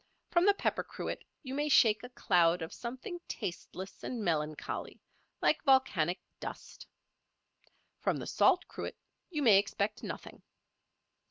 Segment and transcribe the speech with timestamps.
[0.31, 4.99] From the pepper cruet you may shake a cloud of something tasteless and melancholy,
[5.43, 6.87] like volcanic dust.
[7.99, 8.95] From the salt cruet
[9.29, 10.41] you may expect nothing.